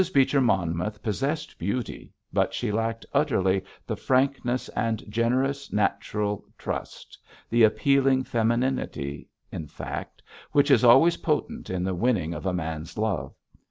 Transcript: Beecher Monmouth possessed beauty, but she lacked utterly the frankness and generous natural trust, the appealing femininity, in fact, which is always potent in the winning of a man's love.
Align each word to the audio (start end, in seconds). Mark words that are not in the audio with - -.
Beecher 0.15 0.41
Monmouth 0.41 1.03
possessed 1.03 1.59
beauty, 1.59 2.11
but 2.33 2.55
she 2.55 2.71
lacked 2.71 3.05
utterly 3.13 3.63
the 3.85 3.95
frankness 3.95 4.67
and 4.69 5.05
generous 5.07 5.71
natural 5.71 6.43
trust, 6.57 7.19
the 7.51 7.61
appealing 7.61 8.23
femininity, 8.23 9.29
in 9.51 9.67
fact, 9.67 10.23
which 10.53 10.71
is 10.71 10.83
always 10.83 11.17
potent 11.17 11.69
in 11.69 11.83
the 11.83 11.93
winning 11.93 12.33
of 12.33 12.47
a 12.47 12.51
man's 12.53 12.97
love. 12.97 13.35